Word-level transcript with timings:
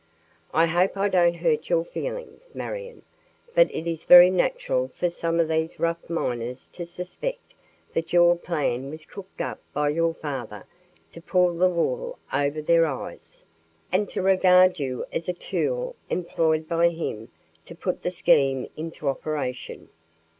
I 0.51 0.65
hope 0.65 0.97
I 0.97 1.09
don't 1.09 1.35
hurt 1.35 1.69
your 1.69 1.85
feelings, 1.85 2.55
Marion, 2.55 3.03
but 3.53 3.71
it 3.71 3.85
is 3.85 4.03
very 4.03 4.31
natural 4.31 4.87
for 4.87 5.11
some 5.11 5.39
of 5.39 5.47
these 5.47 5.79
rough 5.79 6.09
miners 6.09 6.65
to 6.69 6.87
suspect 6.87 7.53
that 7.93 8.11
your 8.11 8.35
plan 8.35 8.89
was 8.89 9.05
cooked 9.05 9.41
up 9.41 9.59
by 9.73 9.89
your 9.89 10.15
father 10.15 10.65
to 11.11 11.21
pull 11.21 11.53
the 11.55 11.69
wool 11.69 12.17
over 12.33 12.63
their 12.63 12.87
eyes, 12.87 13.45
and 13.91 14.09
to 14.09 14.23
regard 14.23 14.79
you 14.79 15.05
as 15.13 15.29
a 15.29 15.33
tool 15.33 15.95
employed 16.09 16.67
by 16.67 16.89
him 16.89 17.29
to 17.65 17.75
put 17.75 18.01
the 18.01 18.09
scheme 18.09 18.67
into 18.75 19.07
operation." 19.07 19.89